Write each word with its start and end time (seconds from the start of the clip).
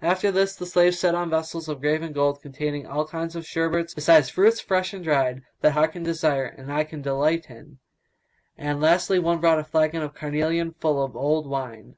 After 0.00 0.30
this 0.30 0.54
the 0.54 0.64
slaves 0.64 1.00
set 1.00 1.16
on 1.16 1.28
vessels 1.28 1.68
of 1.68 1.80
graven 1.80 2.12
gold, 2.12 2.40
containing 2.40 2.86
all 2.86 3.04
kinds 3.04 3.34
of 3.34 3.44
sherbets, 3.44 3.94
besides 3.94 4.28
fruits 4.28 4.60
fresh 4.60 4.94
and 4.94 5.02
dried, 5.02 5.42
that 5.60 5.72
heart 5.72 5.90
can 5.94 6.04
desire 6.04 6.44
and 6.44 6.72
eye 6.72 6.84
delight 6.84 7.50
in; 7.50 7.80
and 8.56 8.80
lastly 8.80 9.18
one 9.18 9.40
brought 9.40 9.58
a 9.58 9.64
flagon 9.64 10.02
of 10.02 10.14
carnelion 10.14 10.70
full 10.70 11.02
of 11.02 11.16
old 11.16 11.48
wine. 11.48 11.96